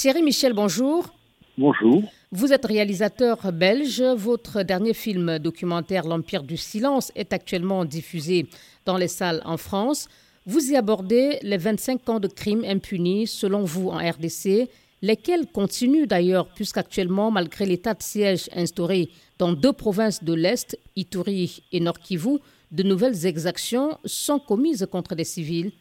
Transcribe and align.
Thierry 0.00 0.22
Michel, 0.22 0.54
bonjour. 0.54 1.10
Bonjour. 1.58 2.02
Vous 2.32 2.54
êtes 2.54 2.64
réalisateur 2.64 3.52
belge. 3.52 4.02
Votre 4.16 4.62
dernier 4.62 4.94
film 4.94 5.38
documentaire 5.38 6.06
L'Empire 6.06 6.42
du 6.42 6.56
silence 6.56 7.12
est 7.16 7.34
actuellement 7.34 7.84
diffusé 7.84 8.46
dans 8.86 8.96
les 8.96 9.08
salles 9.08 9.42
en 9.44 9.58
France. 9.58 10.08
Vous 10.46 10.72
y 10.72 10.76
abordez 10.76 11.36
les 11.42 11.58
25 11.58 12.08
ans 12.08 12.18
de 12.18 12.28
crimes 12.28 12.64
impunis 12.64 13.26
selon 13.26 13.64
vous 13.64 13.90
en 13.90 13.98
RDC, 13.98 14.70
lesquels 15.02 15.46
continuent 15.52 16.06
d'ailleurs 16.06 16.48
puisqu'actuellement, 16.48 17.30
malgré 17.30 17.66
l'état 17.66 17.92
de 17.92 18.02
siège 18.02 18.48
instauré 18.56 19.10
dans 19.36 19.52
deux 19.52 19.74
provinces 19.74 20.24
de 20.24 20.32
l'Est, 20.32 20.78
Ituri 20.96 21.62
et 21.72 21.80
Nord-Kivu, 21.80 22.38
de 22.72 22.82
nouvelles 22.82 23.26
exactions 23.26 23.98
sont 24.06 24.38
commises 24.38 24.88
contre 24.90 25.14
des 25.14 25.24
civils. 25.24 25.72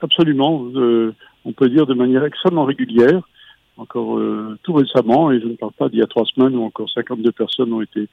Absolument. 0.00 0.64
Euh, 0.76 1.14
on 1.44 1.52
peut 1.52 1.68
dire 1.68 1.84
de 1.84 1.92
manière 1.92 2.24
extrêmement 2.24 2.64
régulière 2.64 3.22
encore 3.76 4.18
euh, 4.18 4.58
tout 4.62 4.72
récemment, 4.72 5.30
et 5.30 5.40
je 5.40 5.46
ne 5.46 5.56
parle 5.56 5.72
pas 5.72 5.88
d'il 5.88 5.98
y 5.98 6.02
a 6.02 6.06
trois 6.06 6.24
semaines 6.26 6.56
où 6.56 6.64
encore 6.64 6.90
52 6.90 7.32
personnes 7.32 7.72
ont 7.72 7.82
été 7.82 8.08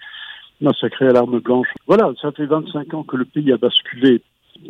massacrées 0.62 1.08
à 1.08 1.14
l'arme 1.14 1.40
blanche. 1.40 1.68
Voilà, 1.88 2.12
ça 2.22 2.32
fait 2.32 2.46
25 2.46 2.94
ans 2.94 3.04
que 3.04 3.18
le 3.18 3.26
pays 3.26 3.52
a 3.52 3.58
basculé 3.58 4.22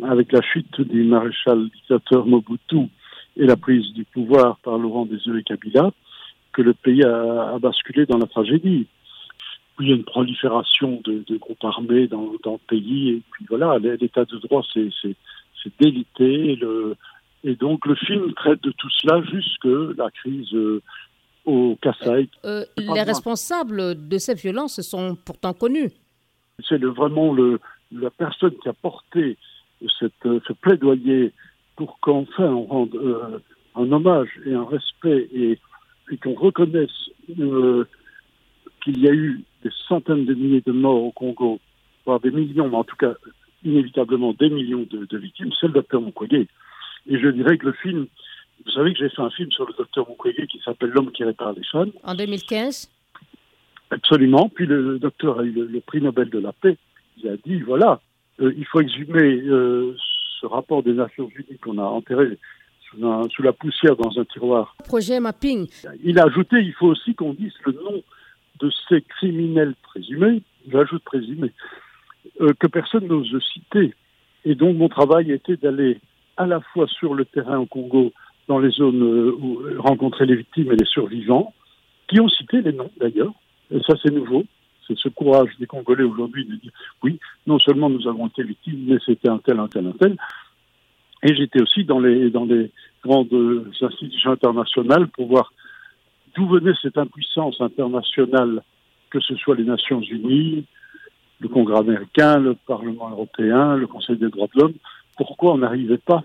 avec 0.02 0.32
la 0.32 0.40
chute 0.42 0.80
du 0.80 1.04
maréchal 1.04 1.68
dictateur 1.68 2.26
Mobutu 2.26 2.88
et 3.36 3.46
la 3.46 3.56
prise 3.56 3.92
du 3.92 4.04
pouvoir 4.04 4.58
par 4.58 4.78
Laurent 4.78 5.06
Désiré 5.06 5.42
Kabila, 5.42 5.90
que 6.52 6.62
le 6.62 6.72
pays 6.72 7.04
a, 7.04 7.58
basculé 7.58 8.06
dans 8.06 8.18
la 8.18 8.26
tragédie. 8.26 8.86
Il 9.80 9.88
y 9.88 9.92
a 9.92 9.96
une 9.96 10.04
prolifération 10.04 11.00
de, 11.04 11.36
groupes 11.36 11.64
armés 11.64 12.06
dans, 12.06 12.32
dans, 12.44 12.52
le 12.52 12.66
pays, 12.68 13.10
et 13.10 13.22
puis 13.32 13.44
voilà, 13.48 13.78
l'état 13.78 14.24
de 14.24 14.38
droit 14.38 14.62
c'est 14.72 15.72
délité, 15.80 16.56
le, 16.56 16.94
et 17.44 17.54
donc 17.56 17.86
le 17.86 17.94
film 17.94 18.32
traite 18.34 18.62
de 18.62 18.72
tout 18.72 18.88
cela 19.00 19.22
jusque 19.22 19.98
la 19.98 20.10
crise 20.10 20.52
euh, 20.54 20.82
au 21.44 21.76
Kassai. 21.80 22.28
Euh, 22.44 22.64
les 22.76 23.02
responsables 23.02 24.08
de 24.08 24.18
ces 24.18 24.34
violences 24.34 24.80
sont 24.80 25.14
pourtant 25.14 25.52
connus. 25.52 25.90
C'est 26.66 26.82
vraiment 26.82 27.32
le, 27.34 27.60
la 27.92 28.10
personne 28.10 28.54
qui 28.62 28.68
a 28.68 28.72
porté 28.72 29.36
cette, 29.98 30.12
ce 30.22 30.52
plaidoyer 30.54 31.32
pour 31.76 32.00
qu'enfin 32.00 32.46
on 32.46 32.64
rende 32.64 32.94
euh, 32.94 33.38
un 33.74 33.92
hommage 33.92 34.30
et 34.46 34.54
un 34.54 34.64
respect 34.64 35.28
et, 35.34 35.58
et 36.10 36.16
qu'on 36.16 36.34
reconnaisse 36.34 37.10
qu'il 37.26 38.98
y 38.98 39.08
a 39.08 39.12
eu 39.12 39.44
des 39.62 39.70
centaines 39.86 40.24
de 40.24 40.34
milliers 40.34 40.62
de 40.64 40.72
morts 40.72 41.02
au 41.02 41.12
Congo, 41.12 41.60
voire 42.06 42.20
des 42.20 42.30
millions, 42.30 42.68
mais 42.68 42.76
en 42.76 42.84
tout 42.84 42.96
cas 42.96 43.14
inévitablement 43.64 44.32
des 44.32 44.50
millions 44.50 44.86
de, 44.90 45.04
de 45.04 45.18
victimes, 45.18 45.50
c'est 45.60 45.66
le 45.66 45.72
docteur 45.74 46.00
Mukwege. 46.00 46.46
Et 47.06 47.18
je 47.18 47.28
dirais 47.28 47.58
que 47.58 47.66
le 47.66 47.72
film, 47.72 48.06
vous 48.64 48.72
savez 48.72 48.92
que 48.92 48.98
j'ai 48.98 49.08
fait 49.08 49.22
un 49.22 49.30
film 49.30 49.50
sur 49.52 49.66
le 49.66 49.74
docteur 49.74 50.08
Mukwege 50.08 50.46
qui 50.46 50.60
s'appelle 50.64 50.90
L'homme 50.90 51.12
qui 51.12 51.24
répare 51.24 51.52
les 51.52 51.64
femmes. 51.64 51.90
En 52.02 52.14
2015 52.14 52.90
Absolument. 53.90 54.48
Puis 54.48 54.66
le, 54.66 54.98
docteur 54.98 55.40
a 55.40 55.44
eu 55.44 55.52
le, 55.52 55.80
prix 55.80 56.00
Nobel 56.00 56.30
de 56.30 56.38
la 56.38 56.52
paix. 56.52 56.76
Il 57.18 57.28
a 57.28 57.36
dit, 57.36 57.60
voilà, 57.60 58.00
euh, 58.40 58.52
il 58.56 58.66
faut 58.66 58.80
exhumer 58.80 59.42
euh, 59.42 59.94
ce 60.40 60.46
rapport 60.46 60.82
des 60.82 60.94
Nations 60.94 61.28
Unies 61.28 61.58
qu'on 61.58 61.78
a 61.78 61.84
enterré 61.84 62.38
sous, 62.90 62.98
sous, 63.30 63.42
la 63.42 63.52
poussière 63.52 63.96
dans 63.96 64.18
un 64.18 64.24
tiroir. 64.24 64.74
Projet 64.86 65.20
Mapping. 65.20 65.68
Il 66.02 66.18
a 66.18 66.24
ajouté, 66.24 66.56
il 66.60 66.72
faut 66.72 66.88
aussi 66.88 67.14
qu'on 67.14 67.34
dise 67.34 67.52
le 67.66 67.72
nom 67.72 68.02
de 68.60 68.72
ces 68.88 69.02
criminels 69.02 69.74
présumés, 69.82 70.42
j'ajoute 70.70 71.02
présumés, 71.04 71.52
euh, 72.40 72.52
que 72.58 72.66
personne 72.66 73.06
n'ose 73.06 73.36
citer. 73.52 73.94
Et 74.44 74.54
donc 74.54 74.76
mon 74.76 74.88
travail 74.88 75.30
était 75.32 75.56
d'aller 75.56 76.00
à 76.36 76.46
la 76.46 76.60
fois 76.60 76.86
sur 76.88 77.14
le 77.14 77.24
terrain 77.24 77.58
au 77.58 77.66
Congo, 77.66 78.12
dans 78.48 78.58
les 78.58 78.70
zones 78.70 79.02
euh, 79.02 79.32
où 79.32 79.60
rencontrer 79.78 80.26
les 80.26 80.36
victimes 80.36 80.72
et 80.72 80.76
les 80.76 80.84
survivants, 80.86 81.54
qui 82.08 82.20
ont 82.20 82.28
cité 82.28 82.60
les 82.60 82.72
noms 82.72 82.90
d'ailleurs. 82.98 83.32
Et 83.70 83.80
ça, 83.86 83.94
c'est 84.02 84.12
nouveau. 84.12 84.44
C'est 84.86 84.98
ce 84.98 85.08
courage 85.08 85.50
des 85.58 85.66
Congolais 85.66 86.04
aujourd'hui 86.04 86.44
de 86.44 86.56
dire 86.56 86.72
oui, 87.02 87.18
non 87.46 87.58
seulement 87.58 87.88
nous 87.88 88.06
avons 88.06 88.26
été 88.26 88.42
victimes, 88.42 88.84
mais 88.86 88.98
c'était 89.04 89.30
un 89.30 89.38
tel, 89.38 89.58
un 89.58 89.68
tel, 89.68 89.86
un 89.86 89.92
tel. 89.92 90.16
Et 91.22 91.34
j'étais 91.34 91.62
aussi 91.62 91.84
dans 91.84 92.00
les, 92.00 92.28
dans 92.28 92.44
les 92.44 92.70
grandes 93.02 93.32
institutions 93.80 94.32
internationales 94.32 95.08
pour 95.08 95.26
voir 95.26 95.52
d'où 96.34 96.46
venait 96.46 96.74
cette 96.82 96.98
impuissance 96.98 97.60
internationale, 97.60 98.62
que 99.08 99.20
ce 99.20 99.34
soit 99.36 99.56
les 99.56 99.64
Nations 99.64 100.00
Unies, 100.00 100.66
le 101.40 101.48
Congrès 101.48 101.78
américain, 101.78 102.38
le 102.38 102.54
Parlement 102.54 103.10
européen, 103.10 103.76
le 103.76 103.86
Conseil 103.86 104.16
des 104.16 104.28
droits 104.28 104.48
de 104.54 104.60
l'homme, 104.60 104.74
pourquoi 105.16 105.52
on 105.52 105.58
n'arrivait 105.58 105.98
pas 105.98 106.22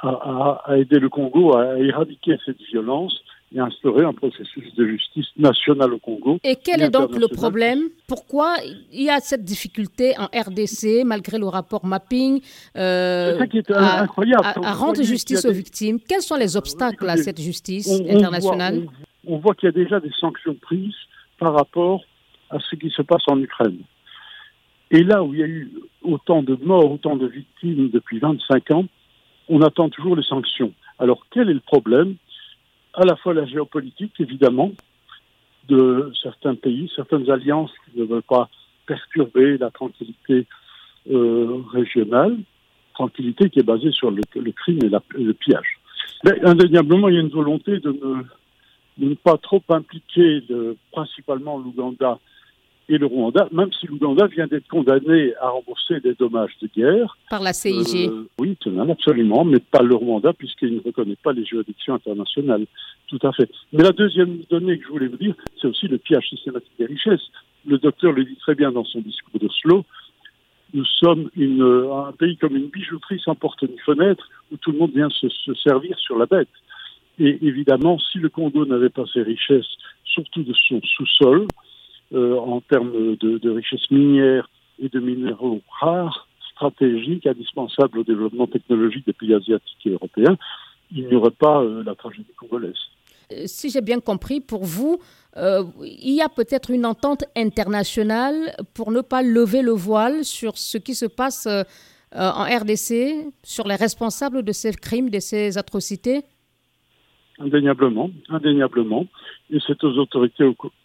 à, 0.00 0.76
aider 0.76 0.98
le 0.98 1.08
Congo 1.08 1.56
à 1.56 1.78
éradiquer 1.78 2.36
cette 2.44 2.60
violence 2.70 3.18
et 3.54 3.60
instaurer 3.60 4.04
un 4.04 4.12
processus 4.12 4.74
de 4.74 4.86
justice 4.86 5.26
nationale 5.36 5.94
au 5.94 5.98
Congo. 5.98 6.38
Et 6.42 6.56
quel 6.56 6.82
est 6.82 6.90
donc 6.90 7.16
le 7.16 7.28
problème? 7.28 7.80
Pourquoi 8.08 8.56
il 8.92 9.02
y 9.02 9.10
a 9.10 9.20
cette 9.20 9.44
difficulté 9.44 10.14
en 10.18 10.24
RDC, 10.24 11.04
malgré 11.04 11.38
le 11.38 11.46
rapport 11.46 11.86
mapping, 11.86 12.40
euh, 12.76 13.38
à, 13.68 14.02
incroyable. 14.02 14.44
à, 14.44 14.72
rendre 14.74 15.02
justice 15.02 15.44
aux 15.44 15.52
victimes 15.52 15.98
Quels 16.00 16.22
sont 16.22 16.36
les 16.36 16.56
obstacles 16.56 17.08
à 17.08 17.16
cette 17.16 17.40
justice 17.40 17.88
internationale? 18.10 18.86
On 19.28 19.38
voit, 19.38 19.54
qu'il 19.54 19.68
y 19.68 19.70
a 19.70 19.72
déjà 19.72 20.00
des 20.00 20.12
sanctions 20.20 20.54
prises 20.54 20.94
par 21.38 21.54
rapport 21.54 22.02
à 22.50 22.58
ce 22.58 22.76
qui 22.76 22.90
se 22.90 23.02
passe 23.02 23.22
en 23.28 23.40
Ukraine. 23.40 23.78
Et 24.90 25.02
là 25.02 25.22
où 25.22 25.34
il 25.34 25.40
y 25.40 25.42
a 25.42 25.46
eu 25.46 25.70
autant 26.02 26.42
de 26.42 26.56
morts, 26.62 26.92
autant 26.92 27.16
de 27.16 27.26
victimes 27.26 27.90
depuis 27.90 28.18
25 28.18 28.70
ans, 28.70 28.84
on 29.48 29.62
attend 29.62 29.88
toujours 29.88 30.16
les 30.16 30.22
sanctions. 30.22 30.72
Alors 30.98 31.26
quel 31.30 31.50
est 31.50 31.54
le 31.54 31.60
problème? 31.60 32.16
À 32.94 33.04
la 33.04 33.16
fois 33.16 33.34
la 33.34 33.46
géopolitique, 33.46 34.14
évidemment, 34.20 34.72
de 35.68 36.12
certains 36.22 36.54
pays, 36.54 36.90
certaines 36.94 37.28
alliances 37.30 37.72
qui 37.84 38.00
ne 38.00 38.04
veulent 38.04 38.22
pas 38.22 38.48
perturber 38.86 39.58
la 39.58 39.70
tranquillité 39.70 40.46
euh, 41.10 41.62
régionale, 41.72 42.38
tranquillité 42.94 43.50
qui 43.50 43.58
est 43.58 43.64
basée 43.64 43.90
sur 43.90 44.10
le, 44.10 44.22
crime 44.52 44.78
et 44.82 45.18
le 45.18 45.34
pillage. 45.34 45.78
Mais 46.24 46.40
indéniablement, 46.44 47.08
il 47.08 47.16
y 47.16 47.18
a 47.18 47.20
une 47.20 47.28
volonté 47.28 47.78
de 47.78 47.94
ne, 48.98 49.14
pas 49.14 49.36
trop 49.36 49.62
impliquer 49.68 50.42
principalement 50.92 51.58
l'Ouganda 51.58 52.18
et 52.88 52.98
le 52.98 53.06
Rwanda, 53.06 53.48
même 53.50 53.72
si 53.72 53.86
l'Ouganda 53.86 54.26
vient 54.26 54.46
d'être 54.46 54.68
condamné 54.68 55.34
à 55.40 55.48
rembourser 55.48 56.00
des 56.00 56.14
dommages 56.14 56.56
de 56.62 56.68
guerre. 56.68 57.18
Par 57.30 57.42
la 57.42 57.52
CIG 57.52 58.08
euh, 58.08 58.28
Oui, 58.38 58.56
absolument, 58.88 59.44
mais 59.44 59.58
pas 59.58 59.82
le 59.82 59.94
Rwanda, 59.96 60.32
puisqu'il 60.32 60.74
ne 60.74 60.80
reconnaît 60.80 61.16
pas 61.22 61.32
les 61.32 61.44
juridictions 61.44 61.94
internationales. 61.94 62.66
Tout 63.08 63.18
à 63.22 63.32
fait. 63.32 63.50
Mais 63.72 63.82
la 63.82 63.90
deuxième 63.90 64.38
donnée 64.50 64.78
que 64.78 64.84
je 64.84 64.90
voulais 64.90 65.08
vous 65.08 65.16
dire, 65.16 65.34
c'est 65.60 65.66
aussi 65.66 65.88
le 65.88 65.98
pillage 65.98 66.28
systématique 66.28 66.72
des 66.78 66.86
richesses. 66.86 67.28
Le 67.66 67.78
docteur 67.78 68.12
le 68.12 68.24
dit 68.24 68.36
très 68.36 68.54
bien 68.54 68.70
dans 68.70 68.84
son 68.84 69.00
discours 69.00 69.40
d'Oslo. 69.40 69.84
Nous 70.74 70.84
sommes 70.84 71.30
une, 71.36 71.62
un 71.62 72.12
pays 72.12 72.36
comme 72.36 72.56
une 72.56 72.68
bijouterie 72.68 73.20
sans 73.20 73.34
porte 73.34 73.62
ni 73.62 73.78
fenêtre, 73.78 74.28
où 74.52 74.56
tout 74.58 74.70
le 74.70 74.78
monde 74.78 74.92
vient 74.92 75.10
se, 75.10 75.28
se 75.28 75.54
servir 75.54 75.98
sur 75.98 76.18
la 76.18 76.26
bête. 76.26 76.48
Et 77.18 77.38
évidemment, 77.42 77.98
si 77.98 78.18
le 78.18 78.28
Congo 78.28 78.64
n'avait 78.66 78.90
pas 78.90 79.04
ses 79.12 79.22
richesses, 79.22 79.66
surtout 80.04 80.42
de 80.42 80.52
son 80.68 80.80
sous-sol, 80.82 81.46
en 82.14 82.60
termes 82.60 83.16
de, 83.16 83.38
de 83.38 83.50
richesses 83.50 83.90
minières 83.90 84.48
et 84.78 84.88
de 84.88 85.00
minéraux 85.00 85.60
rares, 85.80 86.28
stratégiques, 86.52 87.26
indispensables 87.26 87.98
au 87.98 88.04
développement 88.04 88.46
technologique 88.46 89.06
des 89.06 89.12
pays 89.12 89.34
asiatiques 89.34 89.86
et 89.86 89.90
européens, 89.90 90.36
il 90.94 91.06
n'y 91.08 91.14
aurait 91.14 91.30
pas 91.30 91.60
euh, 91.62 91.82
la 91.84 91.94
tragédie 91.94 92.32
congolaise. 92.38 92.76
Euh, 93.32 93.42
si 93.46 93.70
j'ai 93.70 93.80
bien 93.80 94.00
compris, 94.00 94.40
pour 94.40 94.64
vous, 94.64 94.98
il 95.82 96.14
y 96.14 96.22
a 96.22 96.30
peut-être 96.30 96.70
une 96.70 96.86
entente 96.86 97.24
internationale 97.36 98.56
pour 98.72 98.90
ne 98.90 99.02
pas 99.02 99.22
lever 99.22 99.60
le 99.60 99.72
voile 99.72 100.24
sur 100.24 100.56
ce 100.56 100.78
qui 100.78 100.94
se 100.94 101.04
passe 101.04 101.46
en 102.14 102.44
RDC, 102.44 103.34
sur 103.42 103.68
les 103.68 103.74
responsables 103.74 104.42
de 104.42 104.52
ces 104.52 104.72
crimes, 104.72 105.10
de 105.10 105.20
ces 105.20 105.58
atrocités? 105.58 106.22
Indéniablement, 107.38 108.08
indéniablement. 108.30 109.04
Et 109.50 109.58
c'est 109.66 109.84
aux 109.84 109.98
autorités 109.98 110.44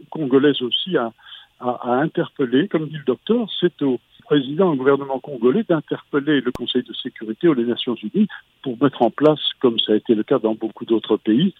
congolaises 0.10 0.62
aussi 0.62 0.98
à, 0.98 1.14
à, 1.62 1.94
interpeller, 2.02 2.68
comme 2.68 2.88
dit 2.88 2.98
le 2.98 3.04
docteur, 3.04 3.48
c'est 3.60 3.82
au 3.82 4.00
président 4.24 4.72
du 4.72 4.78
gouvernement 4.78 5.20
congolais 5.20 5.64
d'interpeller 5.68 6.42
le 6.42 6.52
Conseil 6.52 6.84
de 6.84 6.94
sécurité 6.94 7.48
ou 7.48 7.54
les 7.54 7.66
Nations 7.66 7.96
Unies 7.96 8.28
pour 8.62 8.82
mettre 8.82 9.02
en 9.02 9.12
place, 9.12 9.40
comme 9.60 9.80
ça 9.80 9.94
a 9.94 9.96
été 9.96 10.16
le 10.16 10.24
cas 10.24 10.40
dans 10.40 10.56
beaucoup 10.56 10.86
d'autres 10.86 11.18
pays, 11.18 11.54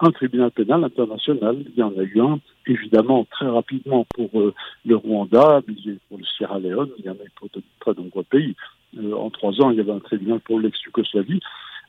un 0.00 0.10
tribunal 0.10 0.50
pénal 0.50 0.82
international. 0.84 1.58
Il 1.66 1.78
y 1.78 1.82
en 1.82 1.92
a 1.96 2.02
eu 2.02 2.20
un, 2.20 2.40
évidemment, 2.66 3.26
très 3.30 3.46
rapidement 3.46 4.06
pour 4.14 4.30
euh, 4.40 4.54
le 4.86 4.96
Rwanda, 4.96 5.60
pour 6.08 6.18
le 6.18 6.24
Sierra 6.24 6.58
Leone, 6.58 6.90
il 6.98 7.04
y 7.04 7.10
en 7.10 7.14
a 7.14 7.24
eu 7.24 7.30
pour 7.36 7.48
de 7.52 7.62
très 7.80 7.94
nombreux 7.94 8.24
pays. 8.24 8.56
Euh, 8.98 9.12
en 9.14 9.30
trois 9.30 9.60
ans, 9.60 9.70
il 9.70 9.76
y 9.76 9.80
avait 9.80 9.92
un 9.92 10.00
tribunal 10.00 10.40
pour 10.40 10.58
l'ex-Yougoslavie. 10.58 11.40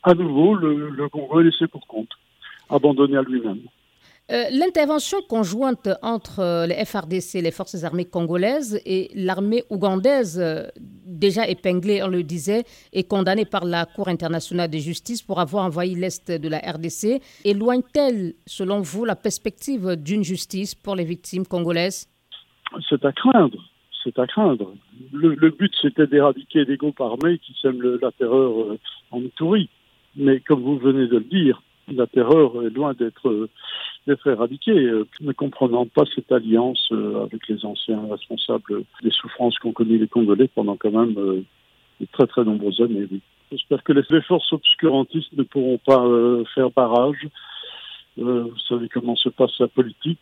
À 0.04 0.14
nouveau, 0.14 0.56
le, 0.56 0.90
le 0.90 1.10
Congo 1.10 1.40
est 1.40 1.46
laissé 1.46 1.68
pour 1.68 1.88
compte, 1.88 2.12
abandonné 2.70 3.18
à 3.18 3.22
lui-même. 3.22 3.62
Euh, 4.32 4.46
l'intervention 4.50 5.18
conjointe 5.28 5.90
entre 6.02 6.40
euh, 6.40 6.66
les 6.66 6.86
FRDC, 6.86 7.42
les 7.42 7.52
forces 7.52 7.84
armées 7.84 8.06
congolaises, 8.06 8.82
et 8.86 9.10
l'armée 9.14 9.64
ougandaise, 9.70 10.40
euh, 10.40 10.68
déjà 10.80 11.50
épinglée, 11.50 12.02
on 12.02 12.08
le 12.08 12.24
disait, 12.24 12.64
et 12.94 13.04
condamnée 13.04 13.44
par 13.44 13.66
la 13.66 13.86
Cour 13.86 14.08
internationale 14.08 14.70
de 14.70 14.78
justice 14.78 15.22
pour 15.22 15.42
avoir 15.42 15.66
envahi 15.66 15.96
l'Est 15.96 16.32
de 16.32 16.48
la 16.48 16.60
RDC, 16.60 17.22
éloigne-t-elle, 17.44 18.36
selon 18.46 18.80
vous, 18.80 19.04
la 19.04 19.18
perspective 19.18 19.98
d'une 19.98 20.24
justice 20.24 20.76
pour 20.76 20.96
les 20.96 21.04
victimes 21.04 21.46
congolaises? 21.46 22.08
C'est 22.90 23.04
à 23.04 23.12
craindre. 23.12 23.62
C'est 24.02 24.18
à 24.18 24.28
craindre. 24.28 24.74
Le, 25.12 25.50
but, 25.50 25.74
c'était 25.82 26.08
d'éradiquer 26.08 26.64
des 26.64 26.78
groupes 26.78 27.02
armés 27.02 27.38
qui 27.40 27.54
sèment 27.62 28.00
la 28.02 28.12
terreur 28.14 28.78
en 29.12 29.20
Itourie. 29.20 29.70
Mais 30.16 30.40
comme 30.40 30.62
vous 30.62 30.78
venez 30.78 31.08
de 31.08 31.18
le 31.18 31.26
dire, 31.26 31.62
la 31.90 32.08
terreur 32.08 32.64
est 32.64 32.70
loin 32.70 32.94
d'être 32.94 33.50
d'être 34.08 34.28
éradiquée, 34.28 34.72
euh, 34.72 35.08
ne 35.22 35.32
comprenant 35.32 35.86
pas 35.86 36.04
cette 36.16 36.32
alliance 36.32 36.90
euh, 36.92 37.24
avec 37.24 37.48
les 37.48 37.64
anciens 37.66 38.02
responsables 38.10 38.84
des 39.04 39.12
souffrances 39.12 39.58
qu'ont 39.60 39.74
connues 39.74 40.00
les 40.00 40.08
Congolais 40.08 40.48
pendant 40.48 40.76
quand 40.76 40.92
même 40.92 41.18
euh, 41.18 41.44
de 42.00 42.08
très 42.12 42.26
très 42.26 42.44
nombreuses 42.44 42.82
années. 42.82 43.08
J'espère 43.52 43.84
que 43.84 43.94
les 43.94 44.22
forces 44.24 44.52
obscurantistes 44.54 45.34
ne 45.34 45.44
pourront 45.44 45.80
pas 45.86 46.08
faire 46.56 46.72
barrage. 46.72 47.28
vous 48.16 48.58
savez 48.70 48.88
comment 48.88 49.18
se 49.18 49.28
passe 49.28 49.60
la 49.60 49.68
politique. 49.68 50.22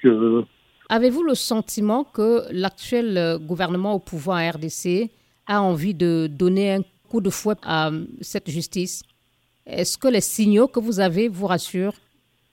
Avez-vous 0.90 1.22
le 1.22 1.36
sentiment 1.36 2.04
que 2.04 2.42
l'actuel 2.52 3.38
gouvernement 3.40 3.94
au 3.94 4.00
pouvoir 4.00 4.38
à 4.38 4.50
RDC 4.50 5.12
a 5.46 5.62
envie 5.62 5.94
de 5.94 6.28
donner 6.28 6.74
un 6.74 6.82
coup 7.08 7.22
de 7.22 7.30
fouet 7.30 7.54
à 7.62 7.92
cette 8.20 8.50
justice? 8.50 9.04
Est-ce 9.68 10.00
que 10.00 10.08
les 10.08 10.22
signaux 10.22 10.68
que 10.68 10.80
vous 10.80 11.00
avez 11.00 11.28
vous 11.28 11.46
rassurent? 11.46 11.94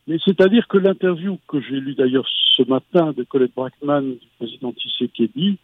Mais 0.07 0.19
c'est-à-dire 0.25 0.69
que 0.69 0.79
l'interview 0.79 1.39
que 1.49 1.61
j'ai 1.61 1.81
lue 1.81 1.95
d'ailleurs 1.95 2.27
ce 2.57 2.63
matin 2.69 3.13
de 3.17 3.25
Colette 3.25 3.55
Brackman, 3.55 4.03
du 4.03 4.29
président 4.39 4.73
Tshisekedi, 4.73 5.59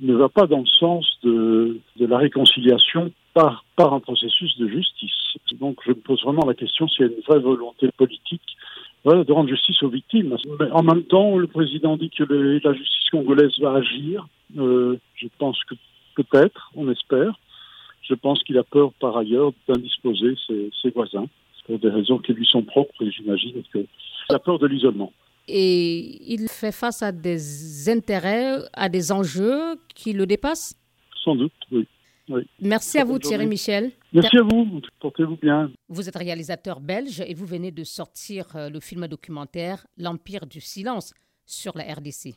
ne 0.00 0.14
va 0.14 0.28
pas 0.28 0.46
dans 0.46 0.60
le 0.60 0.66
sens 0.66 1.06
de, 1.22 1.78
la 1.96 2.18
réconciliation 2.18 3.12
par, 3.32 3.64
un 3.78 4.00
processus 4.00 4.56
de 4.58 4.68
justice. 4.68 5.36
Donc 5.60 5.78
je 5.84 5.90
me 5.90 5.96
pose 5.96 6.22
vraiment 6.24 6.44
la 6.44 6.54
question 6.54 6.88
s'il 6.88 7.06
y 7.06 7.08
a 7.08 7.12
une 7.12 7.22
vraie 7.22 7.38
volonté 7.38 7.88
politique 7.96 8.42
de 9.04 9.32
rendre 9.32 9.50
justice 9.50 9.82
aux 9.82 9.88
victimes. 9.88 10.36
En 10.72 10.82
même 10.82 11.04
temps, 11.04 11.36
le 11.36 11.46
président 11.46 11.96
dit 11.96 12.10
que 12.10 12.24
la 12.24 12.72
justice 12.72 13.10
congolaise 13.10 13.52
va 13.60 13.74
agir. 13.74 14.26
Euh, 14.56 14.96
je 15.14 15.28
pense 15.38 15.62
que 15.64 15.74
peut-être, 16.16 16.70
on 16.74 16.90
espère. 16.90 17.38
Je 18.02 18.14
pense 18.14 18.42
qu'il 18.42 18.58
a 18.58 18.64
peur 18.64 18.92
par 18.94 19.16
ailleurs 19.16 19.52
d'indisposer 19.68 20.34
ses 20.48 20.90
voisins 20.90 21.26
pour 21.64 21.78
des 21.78 21.88
raisons 21.88 22.18
qui 22.18 22.32
lui 22.32 22.46
sont 22.46 22.62
propres 22.62 23.02
et 23.02 23.10
j'imagine 23.10 23.62
que 23.72 23.86
la 24.30 24.38
peur 24.38 24.58
de 24.58 24.66
l'isolement. 24.66 25.12
Et 25.46 26.32
il 26.32 26.48
fait 26.48 26.72
face 26.72 27.02
à 27.02 27.12
des 27.12 27.88
intérêts, 27.90 28.56
à 28.72 28.88
des 28.88 29.12
enjeux 29.12 29.76
qui 29.94 30.12
le 30.12 30.26
dépassent? 30.26 30.74
Sans 31.22 31.36
doute, 31.36 31.52
oui. 31.70 31.86
Merci 32.60 32.98
à 32.98 33.04
vous 33.04 33.18
Thierry 33.18 33.46
Michel. 33.46 33.92
Merci 34.12 34.38
à 34.38 34.42
vous, 34.42 34.80
portez-vous 35.00 35.36
bien. 35.36 35.70
Vous 35.88 36.08
êtes 36.08 36.16
réalisateur 36.16 36.80
belge 36.80 37.20
et 37.20 37.34
vous 37.34 37.44
venez 37.44 37.70
de 37.70 37.84
sortir 37.84 38.46
euh, 38.56 38.70
le 38.70 38.80
film 38.80 39.06
documentaire 39.08 39.86
L'Empire 39.98 40.46
du 40.46 40.60
silence 40.60 41.12
sur 41.44 41.76
la 41.76 41.84
RDC. 41.84 42.34